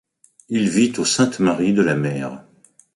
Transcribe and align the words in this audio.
Il 0.49 0.67
vit 0.67 0.93
aux 0.97 1.05
Saintes-Maries-de-la-Mer. 1.05 2.43